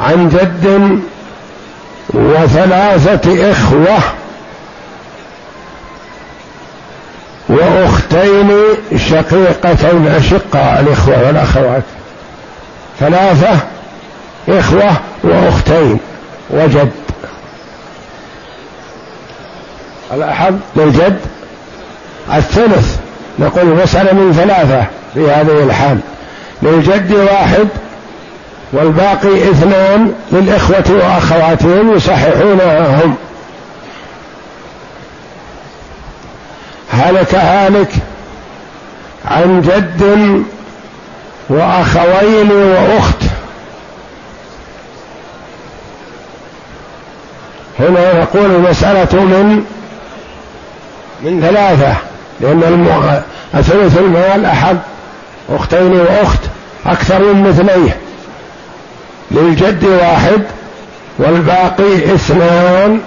عن 0.00 0.28
جد 0.28 1.00
وثلاثة 2.14 3.50
إخوة. 3.52 3.98
وأختين 7.54 8.52
شقيقتين 8.96 10.06
أشقاء 10.06 10.80
الإخوة 10.80 11.26
والأخوات. 11.26 11.82
ثلاثة 13.00 13.58
إخوة 14.48 14.90
وأختين. 15.24 15.98
وجد. 16.50 16.90
الأحب 20.14 20.60
للجد. 20.76 21.18
الثلث 22.34 22.96
نقول 23.38 23.66
مسألة 23.66 24.12
من 24.12 24.32
ثلاثة 24.32 24.86
في 25.14 25.30
هذه 25.30 25.62
الحال. 25.64 25.98
للجد 26.62 27.12
واحد 27.12 27.68
والباقي 28.72 29.50
اثنان 29.50 30.12
للإخوة 30.32 30.84
وأخواتهم 30.90 31.96
يصححونها 31.96 33.04
هم 33.04 33.14
هلك 36.94 37.34
هالك 37.34 37.92
عن 39.24 39.60
جد 39.60 40.42
وأخوين 41.48 42.52
وأخت. 42.52 43.22
هنا 47.80 48.12
يقول 48.12 48.50
المسألة 48.50 49.24
من 49.24 49.64
من 51.22 51.40
ثلاثة 51.40 51.96
لأن 52.40 52.60
ثلث 53.52 53.98
المال 53.98 54.44
أحد 54.44 54.78
أختين 55.50 56.00
وأخت 56.00 56.40
أكثر 56.86 57.18
من 57.18 57.48
مثليه. 57.48 57.96
للجد 59.30 59.84
واحد 59.84 60.42
والباقي 61.18 62.14
اثنان 62.14 63.00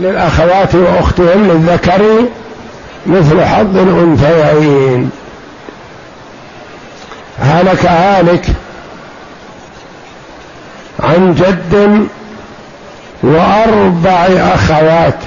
للأخوات 0.00 0.74
وأختهم 0.74 1.50
للذكر 1.50 2.26
مثل 3.08 3.44
حظ 3.44 3.76
الأنثيين. 3.76 5.10
هلك 7.38 7.86
هالك 7.86 8.46
عن 11.00 11.34
جد 11.34 12.06
وأربع 13.22 14.26
أخوات. 14.54 15.18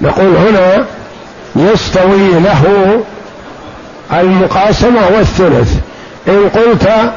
نقول 0.00 0.36
هنا 0.36 0.86
يستوي 1.56 2.40
له 2.40 3.00
المقاسمة 4.12 5.08
والثلث. 5.08 5.76
إن 6.28 6.48
قلت 6.48 7.12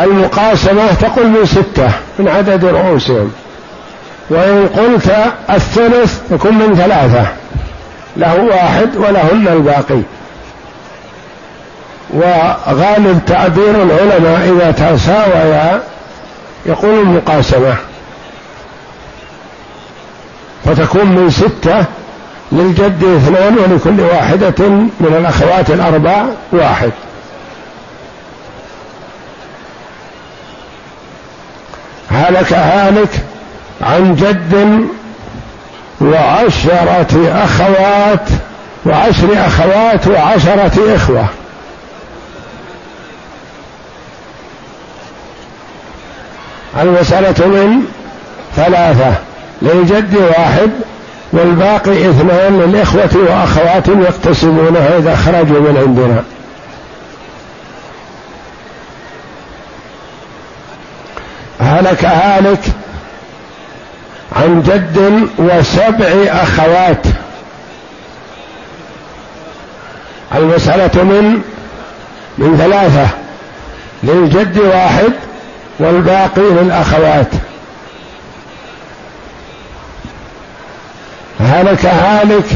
المقاسمة 0.00 0.94
تقول 0.94 1.26
من 1.26 1.46
ستة 1.46 1.90
من 2.18 2.28
عدد 2.28 2.64
رؤوسهم. 2.64 3.32
وإن 4.30 4.68
قلت 4.68 5.14
الثلث 5.50 6.20
يكون 6.30 6.54
من 6.54 6.74
ثلاثة 6.74 7.26
له 8.16 8.44
واحد 8.44 8.96
ولهن 8.96 9.48
الباقي. 9.48 10.00
وغالب 12.10 13.20
تعبير 13.26 13.82
العلماء 13.82 14.56
إذا 14.56 14.70
تساويا 14.70 15.82
يقول 16.66 17.00
المقاسمة. 17.00 17.76
فتكون 20.64 21.06
من 21.06 21.30
ستة 21.30 21.84
للجد 22.52 23.04
اثنان 23.04 23.58
ولكل 23.58 24.00
واحدة 24.00 24.68
من 25.00 25.16
الأخوات 25.20 25.70
الأربع 25.70 26.24
واحد. 26.52 26.90
هلك 32.10 32.52
هالك 32.52 33.10
عن 33.84 34.16
جد 34.16 34.86
وعشرة 36.00 37.44
أخوات 37.44 38.28
وعشر 38.86 39.28
أخوات 39.46 40.06
وعشرة 40.06 40.96
إخوة. 40.96 41.26
المسألة 46.80 47.46
من 47.46 47.82
ثلاثة 48.56 49.14
للجد 49.62 50.16
واحد 50.16 50.70
والباقي 51.32 52.10
اثنان 52.10 52.60
للإخوة 52.60 53.10
وأخوات 53.14 53.88
يقتسمونها 53.88 54.98
إذا 54.98 55.16
خرجوا 55.16 55.60
من 55.60 55.76
عندنا. 55.76 56.24
هلك 61.60 62.04
هالك 62.04 62.60
عن 64.32 64.62
جد 64.62 65.28
وسبع 65.38 66.32
أخوات. 66.42 67.06
المسألة 70.34 71.02
من 71.02 71.42
من 72.38 72.56
ثلاثة. 72.58 73.08
للجد 74.02 74.58
واحد 74.58 75.12
والباقي 75.78 76.42
للأخوات 76.42 77.26
هلك 81.40 81.86
هالك 81.86 82.46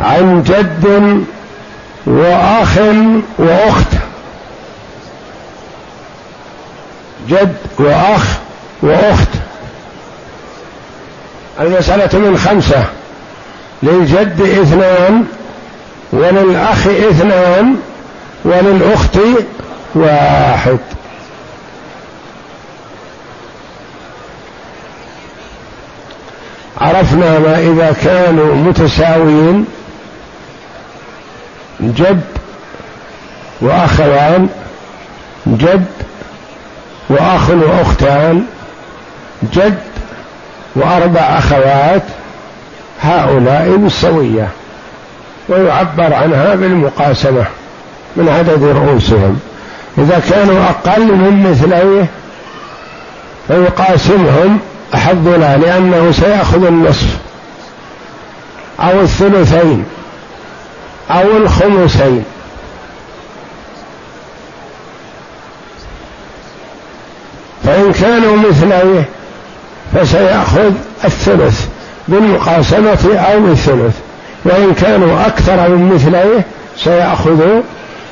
عن 0.00 0.42
جد 0.42 1.24
وأخ 2.06 2.78
وأخت. 3.38 3.92
جد 7.28 7.56
وأخ 7.78 8.38
وأخت. 8.82 9.28
المسألة 11.60 12.18
من 12.18 12.38
خمسة. 12.38 12.84
للجد 13.82 14.40
اثنان 14.40 15.24
وللأخ 16.12 16.86
اثنان 16.86 17.76
وللأخت 18.44 19.18
واحد. 19.94 20.78
عرفنا 26.80 27.38
ما 27.38 27.58
إذا 27.58 27.96
كانوا 28.04 28.54
متساويين. 28.54 29.66
جد 31.80 32.24
وأخوان 33.60 34.48
جد 35.46 35.86
وأخ 37.08 37.50
وأختان. 37.50 38.46
جد 39.42 39.78
وأربع 40.74 41.20
أخوات 41.20 42.02
هؤلاء 43.02 43.76
بالسوية 43.76 44.48
ويعبر 45.48 46.14
عنها 46.14 46.54
بالمقاسمة 46.54 47.44
من 48.16 48.28
عدد 48.28 48.64
رؤوسهم. 48.64 49.40
إذا 49.98 50.22
كانوا 50.30 50.64
أقل 50.64 51.06
من 51.06 51.50
مثليه 51.50 52.06
فيقاسمهم 53.48 54.58
أحد 54.94 55.28
له 55.28 55.56
لأنه 55.56 56.12
سيأخذ 56.12 56.66
النصف 56.66 57.16
أو 58.80 59.00
الثلثين 59.00 59.84
أو 61.10 61.36
الخمسين. 61.36 62.24
فإن 67.64 67.92
كانوا 67.92 68.36
مثليه 68.36 69.04
فسيأخذ 69.94 70.72
الثلث 71.04 71.66
بالمقاسمة 72.08 73.16
أو 73.16 73.40
بالثلث 73.40 73.96
وإن 74.44 74.74
كانوا 74.74 75.26
أكثر 75.26 75.68
من 75.68 75.92
مثليه 75.94 76.44
سيأخذ 76.76 77.40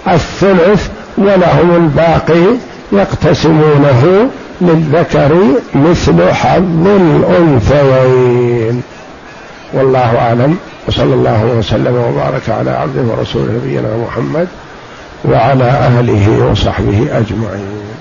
الثلث 0.09 0.89
ولهم 1.19 1.77
الباقي 1.77 2.57
يقتسمونه 2.93 4.29
للذكر 4.61 5.39
مثل 5.75 6.33
حظ 6.33 6.87
الأنثيين. 6.87 8.83
والله 9.75 10.19
أعلم 10.19 10.57
وصلى 10.89 11.15
الله 11.15 11.45
وسلم 11.45 11.95
وبارك 11.97 12.49
على 12.49 12.71
عبده 12.71 13.03
ورسوله 13.03 13.53
نبينا 13.53 13.89
محمد 14.07 14.49
وعلى 15.25 15.65
اهله 15.65 16.49
وصحبه 16.51 17.09
أجمعين. 17.13 17.97